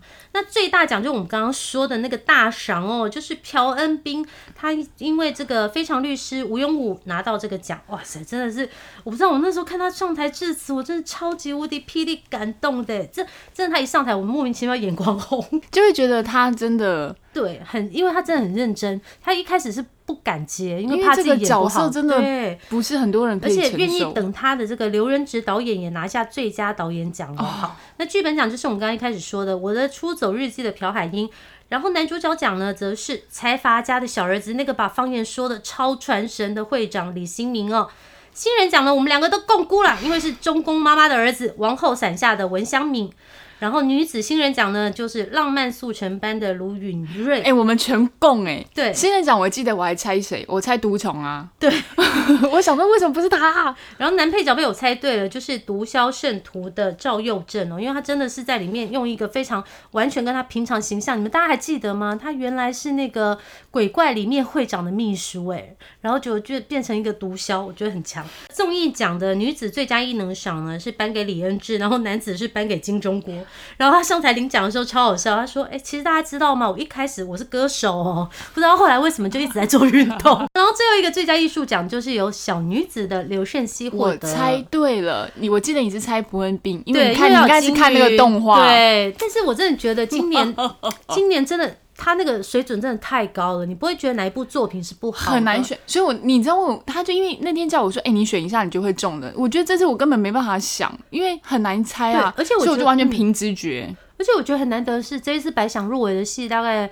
[0.49, 8.67] 最大奖就我们刚刚说的那个大赏哦，就是朴恩斌，他因为这个《非常律师》吴永武拿到这个奖，哇塞，真的是
[9.03, 15.39] 我不知道，我那时候看他上台致辞，我真的超级无敌霹雳感动的，这真的他一上台，我莫名其妙眼光红。
[15.71, 22.59] 就会觉得他真的，对，很因为他真的很认真，他一开始是不敢接，因因为怕自己角演不好，色真的对。
[22.67, 24.13] 不是很多人可而以承且愿意。
[24.13, 27.41] 等他的这个刘仁植导演也拿下最佳导演奖了。
[27.41, 31.29] 好，那剧本奖就是我们刚刚一开始说的《我的出走日记》的朴海英，
[31.69, 37.87] 然后男主角奖呢，则是财阀家的小儿子，那个把方言说的超传神的会长李新民哦。
[38.33, 43.11] 新人奖呢，我们两个都共估了，因为是中宫妈妈的儿子，王后伞下的文香敏。
[43.59, 47.41] 然后女子新人奖呢，就是浪漫速成班的卢允瑞。
[47.41, 50.45] 哎、我们全共哎、对新人奖我记得我还猜谁？
[50.47, 51.49] 我猜独宠啊。
[51.59, 51.69] 对，
[52.51, 53.75] 我想说为什么不是他？
[53.97, 62.17] 然后男配角被我猜对了，就是《毒枭圣徒》的赵佑正哦，因为他真的是在里面用一个非常完全跟他平常形象，你们大家还记得吗？
[62.19, 63.37] 他原来是那个
[63.69, 68.25] 鬼怪里面会长的秘书哎，然后就就变成一个毒枭，我觉得很强。
[68.53, 73.33] 综艺奖的女子最佳艺能赏呢是颁给李恩智，然后男子是颁给金钟国。
[73.77, 76.69] 然后他上台领奖的时候超好笑，他说：“哎、其实大家知道吗？
[76.69, 80.37] 我一开始我是歌手哦， 不知道后来为什么就一直在做运动。
[80.53, 84.27] ”然后最后一个最佳艺术奖就是由小女子的刘胜熙获我得。
[84.33, 90.55] 猜对了，你我记得你是猜伯恩病，因为，你看你应该是看那个动画，对，但是我真的觉得今年
[91.09, 95.77] 今年真的他那个水准真的太高了，你不会觉得哪一部作品是不好，很难选。
[95.85, 99.31] 所以我你知道我他就因为那天叫我说，哎、你选一下你就会中的。
[99.35, 103.93] 我觉得这次我根本没办法想，因为很难猜啊，对而且我所以我就完全凭直觉。
[104.17, 106.89] 而且我觉得很难得的是这一次白想入围的戏大概。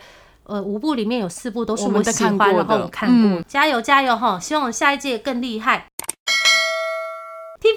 [0.49, 4.39] 呃，五部里面有四部都是我喜欢，看过的然后我看过，嗯加油加油哈！
[4.39, 5.85] 希望下一届更厉害。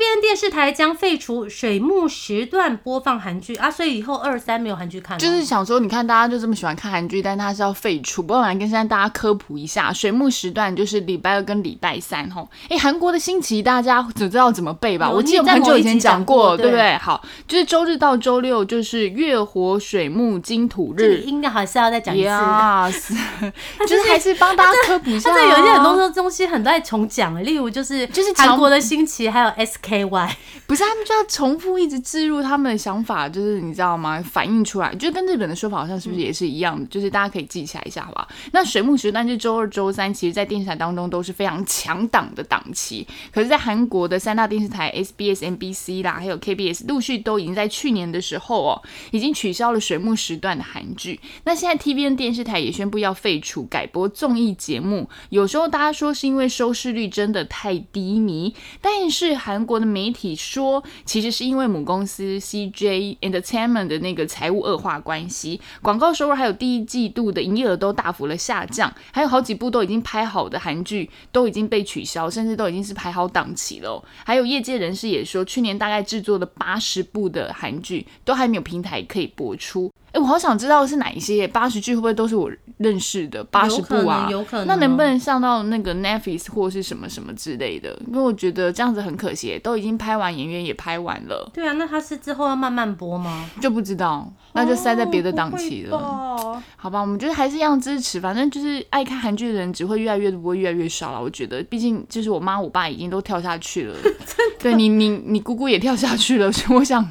[0.01, 8.23] TVN 电视台将废除水木时段播放韩剧啊，所以以后二三没有韩剧看了，就是想说，你看大家就这么喜欢看韩剧，但它是要废除。
[8.23, 12.49] 不过我来跟现在大家科普一下，水木时段就是礼拜二跟礼拜三吼。
[12.71, 15.11] 哎，韩国的星期大家只知道怎么背吧？
[15.11, 16.97] 我记得很久以前讲讲过，对对不对？
[16.97, 21.19] 好，就是周日到周六就是月火水木金土日。
[21.27, 22.31] 应该还是要再讲一次。
[22.31, 23.13] Yes，
[23.87, 25.35] 就是还是帮大家科普一下、啊。
[25.35, 29.49] 它这有一些很多东西很多在重讲，例如就是就是韩国的星期，还有
[29.91, 30.31] SKY，
[30.67, 34.23] 不是他们就要重复一直置入他们的想法，就是你知道吗？
[34.23, 36.87] 反映出来，就跟日本的说法好像是不是也是一样的？
[36.87, 38.29] 就是大家可以记起来一下，好不好？
[38.53, 43.07] 那水木时段就周二、周三，其实在电视台当中都是非常强档的档期。
[43.33, 51.19] 可是，在韩国的三大电视台 SBS、MBC 啦，还有 KBS，陆续都已经在去年的时候哦，已经取消了水木时段的韩剧。
[51.45, 55.09] 那现在 TVN 电视台也宣布要废除改播综艺节目。
[55.31, 74.05] 有时候大家说是因为收视率真的太低迷，但是韩国的媒体说，其实是因为母公司 CJ Entertainment 的那个财务恶化关系，广告收入还有第一季度的营业额都大幅的下降，还有好几部都已经拍好的韩剧都已经被取消，甚至都已经是排好档期了。
[74.25, 79.91] 还有业界人士也说，去年大概制作的八十部的韩剧都还没有平台可以播出。
[80.13, 84.23] 哎，我好想知道是哪一些八十剧会不会都是我认识的八十有可部啊？
[84.23, 84.67] 能，有可能。
[84.67, 87.97] 那能不能上到那个 Netflix 或是什么什么之类的？
[88.09, 93.49] 因为我觉得这样子很可惜，都已经拍完，演员也拍完了，对啊，那他是之后要慢慢播吗？
[93.61, 95.99] 就不知道，那就塞在别的档期了。
[95.99, 96.63] 了。
[96.77, 101.21] 好吧，我们就是还是一样支持，反正就是爱看韩剧的人只会越来越多，不会越来越少了。
[101.21, 103.97] 我觉得，毕竟就是我妈我爸已经都跳下去了，
[104.59, 107.07] 对你你你姑姑也跳下去了，所以我想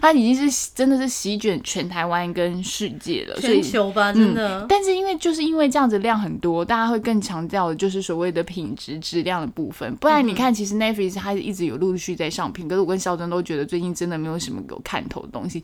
[0.00, 4.66] 他已经是真的是席卷全台湾跟世界了，所以全球吧，真的。
[4.68, 9.94] 但是因为就是因为这样子量很多，大家会更强调的就是所谓的品质质量的部分。
[9.96, 15.62] 不然你看，其实 Netflix 它一直有陆续在上片，可是我跟肖珍都觉得最近真的没有什么有看头的东西。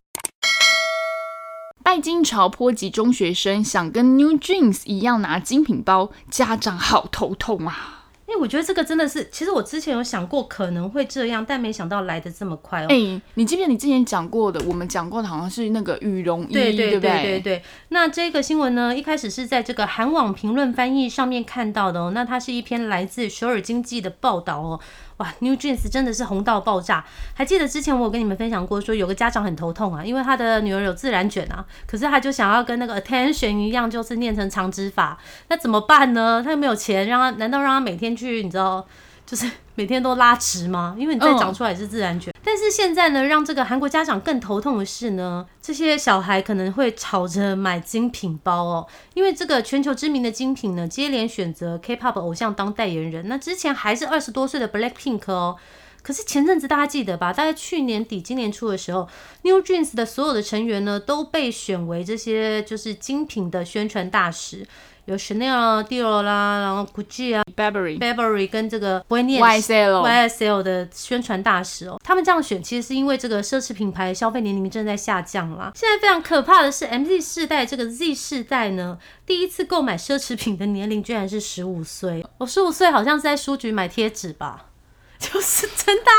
[1.86, 8.08] 拜金潮波及中学生，想跟 New Jeans 一样拿精品包，家长好头痛啊！
[8.26, 12.86] 哎、我觉得这个真的是，其实我之前有想过可能会这样，但没想到来的这么快哦。
[12.88, 12.96] 哎、
[13.34, 14.60] 你记不记得你之前讲过的？
[14.66, 17.62] 我们讲过的好像是那个羽绒衣，对对不对对对。
[17.90, 22.10] 那这个新闻呢，一开始是在这个韩网评论翻译上面看到的哦。
[22.12, 24.80] 那它是一篇来自首尔经济的报道哦。
[25.18, 27.04] 哇，New Jeans 真的是红到爆炸！
[27.32, 36.42] 还记得之前我有跟你们分享过，说有个家长很头痛啊，因为他的女儿有自然卷啊，可是他就想要跟那个 Attention 一样，就是念成长指法，那怎么办呢？
[36.44, 38.86] 他又没有钱，让他难道让他每天去，你知道？
[39.24, 40.94] 就是每天都拉直吗？
[40.96, 42.32] 因为你再长出来也是自然卷。
[42.56, 53.28] 但是现在呢，让这个韩国家长更头痛的是呢，这些小孩可能会吵着买精品包哦，因为这个全球知名的精品呢，接连选择 K-pop 偶像当代言人。
[53.28, 55.56] 那之前还是二十多岁的 Blackpink 哦。
[56.00, 57.30] 可是前阵子大家记得吧？
[57.30, 59.06] 大概去年底、今年初的时候
[59.42, 64.66] ，New Jeans 的所有的成员呢都被选为这些就是精品的宣传大使，
[65.06, 75.72] 有 Chanel 啊、Dior 啦，然后 Gucci 啊、，Burberry、Burberry 跟这个 b o y n e YSL，YSL 的宣传大使哦，他们这样选其实是因为这个奢侈品牌消费年龄正在下降啦。
[75.74, 82.26] 现在非常可怕的是，MZ 世代这个 Z 世代呢，第一次购买奢侈品的年龄居然是十五岁。
[82.38, 84.66] 我十五岁好像是在书局买贴纸吧，
[85.20, 86.18] 就是真的、啊，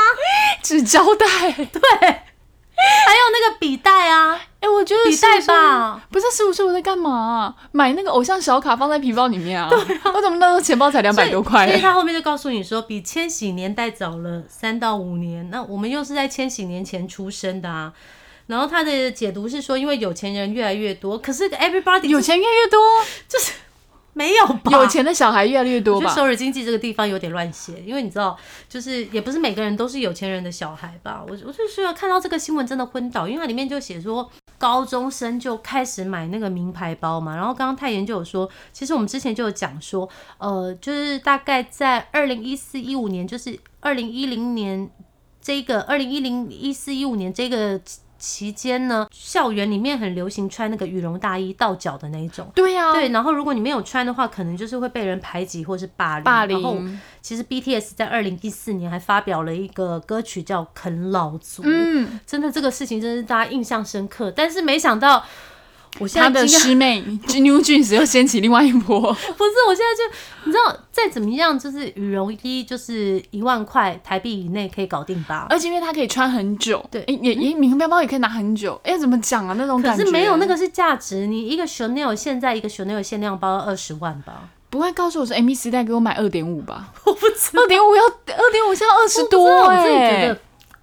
[0.62, 1.68] 纸胶带。
[3.06, 9.68] 还有那个笔袋啊，哎、我觉得笔袋吧，不是十五岁我在干嘛啊、买那个偶像小卡放在皮包里面啊？
[9.70, 9.78] 对
[10.12, 11.80] 我怎么那时候钱包才两百多块所以？
[11.80, 15.50] 他后面就告诉你说，比千禧年代早了三到五年。
[15.50, 17.92] 那我们又是在千禧年前出生的啊。
[18.46, 22.80] 然后他的解读是说，因为有钱人越来越多，可是 everybody 有钱越来越多，
[24.18, 24.72] 没有吧？
[24.72, 26.14] 有钱的小孩越来越多吧我觉得？
[26.16, 28.36] 首尔经济这个地方有点乱写，因为你知道，
[28.68, 31.22] 就是也不是每个人都是有钱人的小孩吧。
[31.24, 34.28] 我我就是看到这个新闻真的昏倒，因为它里面就写说
[34.58, 37.36] 高中生就开始买那个名牌包嘛。
[37.36, 44.90] 然后刚刚泰妍就有说，其实我们之前就有讲说，呃，就是大概在二零一四一五年，就是二零一零年
[45.40, 47.80] 这个二零一零一四一五年这个
[48.18, 52.50] 期间呢，校园里面很流行穿那个羽绒大衣到脚的那一种。
[52.54, 56.24] 对呀、对，然后如果你没有穿的话，可能就是会被人排挤或是霸凌。
[56.24, 56.76] 霸然后，
[57.22, 64.30] 其实 BTS 在二零一四年还发表了一个歌曲叫《啃老族》，嗯，真的这个事情真是大家印象深刻。
[64.30, 65.24] 但是没想到，
[65.98, 67.00] 我现他的在惊讶师妹
[67.40, 75.46] New Jeans 又掀起另外一波， 不是，我现在就你知道，再怎么样，就是羽绒衣就是一万块台币以内可以搞定吧。
[75.50, 79.54] 而且因为它可以穿很久，对诶也也名牌包也可以拿很久，哎，怎么讲啊？
[79.58, 84.48] 那种可感觉是没有那个是价值，你一个 Chanel 现在一个 Chanel 限量包二十万吧？
[84.70, 86.92] 不会告诉我是 M 时代给我买二点五吧？
[87.04, 90.38] 我不知道二点五要二点五现在二十多我自己觉哎得，，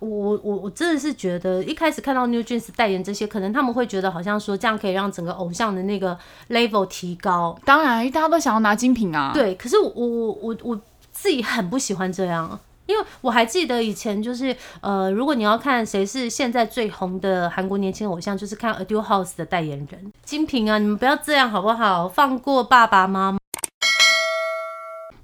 [0.09, 6.17] 我我我真的是觉得，一开始看到 New Jeans 代言这些，可能他们会觉得好像说这样可以让整个偶像的那个
[6.49, 7.57] level 提高。
[7.65, 12.59] 当然大家都想要拿精品啊，，对，可是我我我我自己很不喜欢这样。
[12.87, 22.07] 因为我还记得以前就是，呃，如果你要看谁是现在最红的韩国年轻偶像，就是看 Adele House 的代言人金平啊，你们不要这样好不好？
[22.07, 23.39] 放过爸爸妈妈。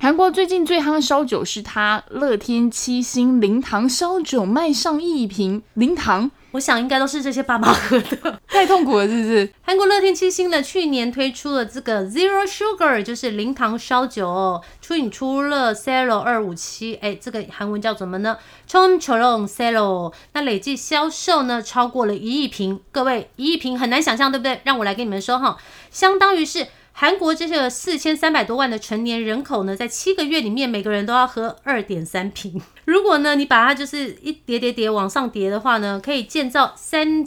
[0.02, 8.40] 韩国最近最夯的烧酒是它乐天七星零糖烧酒，卖上亿瓶零糖，我想应该都是这些爸妈喝的。
[8.50, 9.54] 太痛苦了，是不是？
[9.62, 18.36] 韩国乐天七星呢，去年推出了这个 Zero Sugar，就是零糖烧酒哦，出引出了 Celo 二五七，哎，这个韩文叫什么呢
[18.66, 24.62] c h o m c h o l o n Celo，那累计销售呢超过了一亿瓶，各位一亿瓶很难想象，对不对？
[24.64, 25.58] 让我来跟你们说哈，
[25.92, 26.66] 相当于是。
[26.94, 32.62] 韩国这个四千三百多万的成年人口呢，在七个月里面，每个人都要喝二点三瓶。
[32.86, 37.26] 如果呢，你把它就是一叠叠叠往上叠的话呢，可以建造三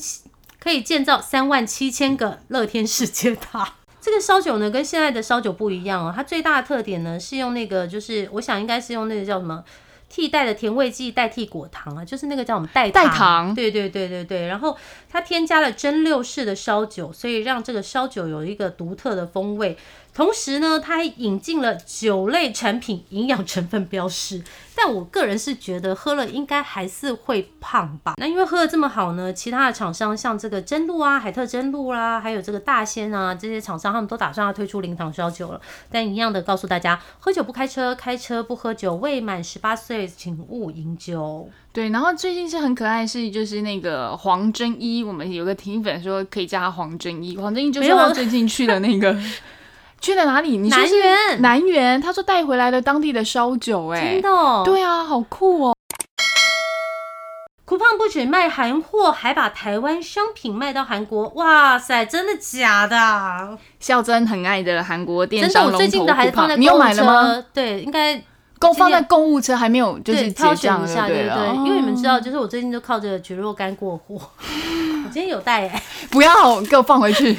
[0.61, 3.75] 可以建造三万七千个乐天世界塔。
[4.01, 6.13] 这个烧酒呢，跟现在的烧酒不一样哦。
[6.15, 9.65] 它最大的特点呢，是用那个，就是我想应该是用那个叫什么
[10.15, 14.47] 替代的甜味剂代替果糖啊，就是那个叫我们代代糖对对对对对。
[14.47, 14.77] 然后
[15.11, 19.77] 它添加了蒸馏式的烧酒，所以让这个烧酒有一个独特的风味。
[20.15, 24.43] 同时呢，它还引进了酒类产品营养成分标示，
[24.77, 28.15] 但我个人是觉得喝了应该还是会胖吧。
[28.19, 35.61] 那因为喝的这么好呢，其他的厂商像这个真露啊、海特真露啦、还有这个大仙啊这些厂商，他们都打算要推出零糖烧酒了。
[35.91, 41.51] 但一样的告诉大家，喝酒不开车，开车不喝酒，未满十八岁请勿饮酒。
[41.73, 49.13] 对，然后最近是很可爱，是就是那个黄真一，我们有个听粉说可以叫他黄真一，黄真一就没有说他最近去的那个
[50.05, 50.59] 去了哪里？
[50.59, 55.75] 南园南园，他说带回来了当地的烧酒、哎，真的、哦，对啊，好酷哦。
[57.65, 61.29] 酷胖不止卖韩货，还把台湾商品卖到韩国。
[61.37, 63.57] 哇塞，真的假的啊？
[63.81, 67.23] 孝珍很爱的韩国电真的，商龙头我最近的还放在购物买了吗？
[67.25, 67.47] 车。
[67.55, 68.23] 对，应该
[68.59, 74.17] 购放在购物车还没有就是对挑选一下，对了对对，因为你们知哦道，就是我最近就靠着菊若干过活。
[75.07, 77.39] 我今天有带哎、不要给我放回去，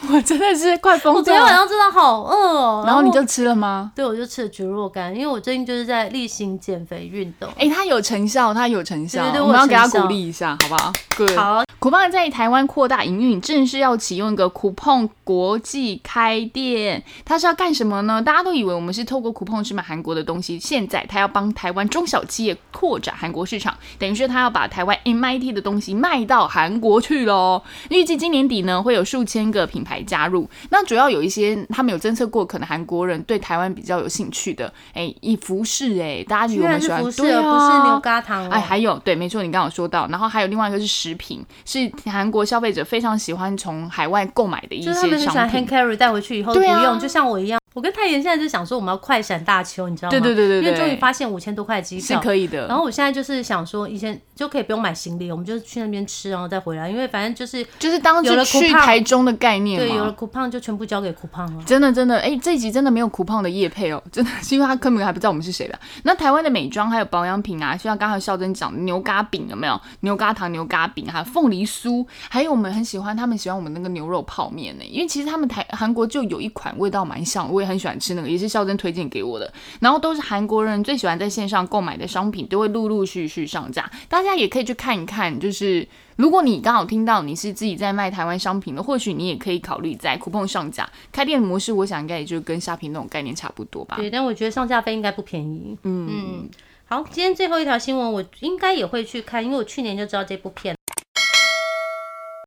[0.10, 1.22] 我真的是快疯掉了。
[1.24, 2.84] 昨天晚上真的好饿哦。
[2.86, 3.90] 然后你就吃了吗？
[3.94, 7.48] 对，我就吃了菊若干，因为我最近就是在例行减肥运动。
[7.58, 11.36] 哎、它有成效，它有成效，对对对我们要给它我有成效鼓励一下，好不好？Good。
[11.36, 17.02] 好，酷胖在台湾扩大营运，正式要启用一个酷碰国际开店。
[17.24, 18.22] 它是要干什么呢？
[18.22, 27.62] 大家都以为我们是透过酷碰去买韩国的东西，现在它要帮台湾中小企业扩展韩国市场，等于是它要把台湾 MIT 的东西卖到韩国去喽。
[27.90, 30.48] 预计今年底呢，会有数千个品牌加入。
[30.70, 38.48] 那主要有一些他们有侦测过，可能韩国人对台湾比较有兴趣的，哎，以服饰，哎，大家以居然为我们喜欢，是服饰，对啊，不是牛轧糖哦。
[38.50, 45.66] 哎，还有对，没错，你刚刚有说到，然后还有另外一个是食品，是韩国消费者非常喜欢从海外购买的一就是他们些很喜欢 hand 品。
[45.68, 47.58] carry 带回去以后不对啊用，就像我一样。
[47.78, 50.10] 我跟太妍现在就想说，我们要快闪大邱，你知道吗？
[50.10, 52.18] 对对对对对因为终于发现五千多块的机是。
[52.18, 60.12] 可以的，然后我现在就是想说，以前就可以不用买行李，我们就去那边吃，然后再回来，因为反正就是就是当有了去台中的概念对，有了嘛。
[60.18, 61.62] 酷胖就全部交给酷胖了。
[61.64, 65.78] 真的真的，哎，这一集真的没有酷胖的叶配哦，真的是因为他根本还不知道我们是谁的。
[66.02, 69.80] 那台湾的美妆还有保养品啊，就像刚才孝珍讲的牛轧饼有没有？
[70.00, 74.84] 牛轧糖、牛轧饼，还有凤梨酥，还有我们很喜欢，他们喜欢我们那个牛肉泡面呢。
[74.84, 79.52] 因为其实他们台韩国就有一款味道蛮像，我也很喜欢吃那个，也是孝珍推荐给我的。
[79.80, 85.38] 然后都是韩国人最喜欢在线上购买的商品，都会陆陆续续上架，大家也可以去看一看。
[85.38, 91.72] 就是如果你刚好听到你是自己在卖台湾商品的，或许你也可以考虑在 coupon 上架开店模式。
[91.72, 93.96] 我想应该也就跟虾皮那种概念差不多吧。
[93.96, 95.76] 对，但我觉得上架费应该不便宜。
[95.82, 96.50] 嗯嗯。
[96.86, 100.74] 好，今天最后一条新闻，我应该也会去看，因为我去年就知道这部片。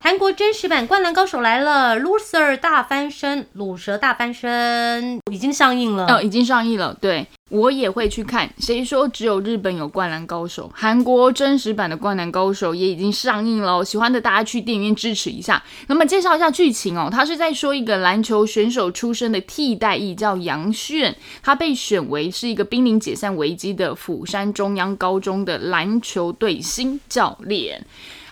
[0.03, 6.07] 韩国真实版《灌篮高手》来了，《Loser 大翻身》《鲁蛇大翻身》已经上映了。
[6.07, 6.97] 哦，已经上映了。
[6.99, 8.51] 对我也会去看。
[8.57, 10.67] 谁说只有日本有《灌篮高手》？
[10.73, 13.85] 韩国真实版的《灌篮高手》也已经上映了。
[13.85, 15.61] 喜欢的大家去电影院支持一下。
[15.85, 27.85] 那么介绍一下剧情哦，他是在说一个篮球选手出身的替代役叫杨炫，他被选为是一个濒临解散危机的釜山中央高中的篮球队新教练。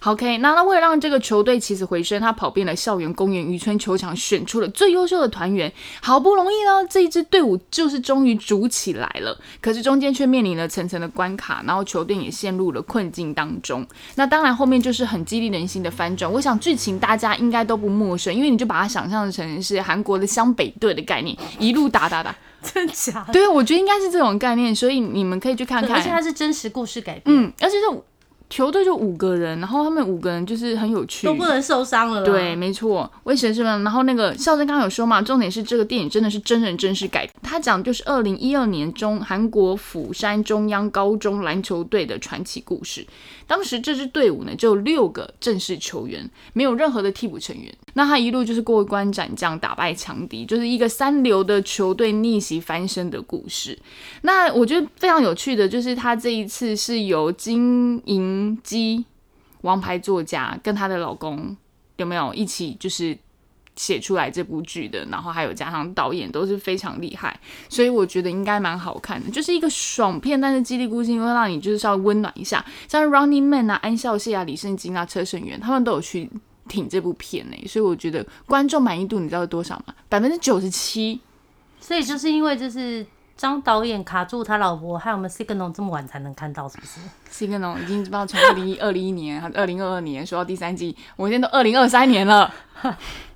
[0.06, 5.72] OK，那那为了让这个球队起死回生，他跑遍了校园、公园、渔村、球场，选出了最优秀的团员。
[6.02, 9.38] 好不容易呢，这一支队伍就是终于组起来了。
[9.60, 13.86] 可是中间却面临了层层的关卡，然后球队也陷入了困境当中。
[14.16, 16.32] 那当然后面就是很激励人心的翻转。
[16.32, 22.34] 我想剧情大家应该都不陌生，因为你就把它想象成是韩国的湘北队的概念，一路打打打，
[22.64, 23.26] 真假？
[23.34, 25.98] 对，我觉得应该是这种概念，所以你们可以去看看。
[25.98, 28.02] 而且它是真实故事改编，嗯，而且是。
[28.50, 32.24] 球队就五个人，然后他们五个人就是很有趣，都不能受伤了。
[32.24, 33.10] 对，没错。
[33.24, 33.64] 为什么？
[33.84, 43.06] 然后那个孝真刚刚有说嘛，重点是这个电影真的是真人真事改，他讲就是二零一二年中韩国釜山中央高中篮球队的传奇故事。
[43.50, 47.74] 当时这支队伍呢，就六个正式球员，没有任何的替补成员。
[47.96, 53.78] 那他一路就是过关斩将，打败强敌，就是一个三流的球队逆袭翻身的故事。
[54.22, 58.58] 那我觉得非常有趣的就是他这一次是由金银。
[58.62, 59.04] 基
[59.62, 61.58] 王牌作家跟她的老公
[61.98, 63.18] 有没有一起就是
[63.80, 65.06] 写出来这部剧的？
[65.06, 72.64] 然后还有加上导演都是非常厉害，所以我觉得应该蛮好看的，就是一个爽片，但是激励故事会让你就是稍微温暖一下。
[72.90, 76.30] 像 Running Man 啊、安孝燮啊、李圣经啊、车胜元他们都有去
[76.68, 79.94] 挺这部片呢，所以我觉得观众满意度你知道多少吗？
[80.10, 81.22] 百分之九十七。
[81.80, 83.06] 所以就是因为就是。
[83.40, 87.00] 张导演卡住他老婆，害我们 Signal 这么晚才能看到，是不是
[87.32, 92.54] ？Signal 已经不知道从二零一二零一年、二零二二年说到第三季，我现在都二零二三年了。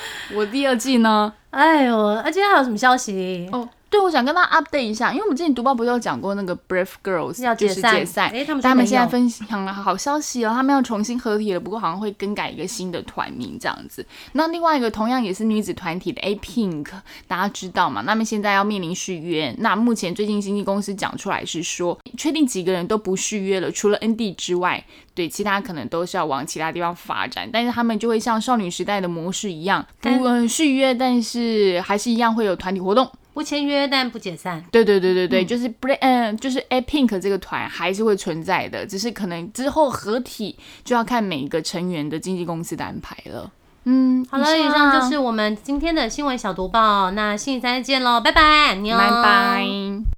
[0.34, 1.32] 我第二季呢？
[1.50, 3.48] 哎呦，那，今天还有什么消息？
[3.52, 3.68] 哦。
[3.90, 14.04] 对，我想跟他 update 一下，因为我们之前读报不是有讲过那个 Brave Girls 要解散，哎，他们他们现在分享了好消息哦，他们要重新合体了，不过好像会更改一个新的团名这样子。
[14.32, 16.88] 那另外一个同样也是女子团体的 A Pink，
[17.26, 18.02] 大家知道嘛？
[18.06, 24.84] 他们现在要面临续约，那目前最近经纪公司讲出来是说，确定几个人都不续约了，除了 ND 之外，
[25.14, 33.10] 对，其他可能都是要往其他地方发展，但是他们就会像少女时代的模式一样，不续约，但是还是一样会有团体活动。
[33.38, 43.48] 不签约但不解散，对对对对对，就是 b r 嗯，就是 A Pink 这个团还是会存在的，只是可能之后合体就要看每一个成员的经纪公司的安排了。
[43.84, 50.17] 嗯，好了，以上就是我们今天的新闻小读报，那星期三见喽，拜拜，拜拜。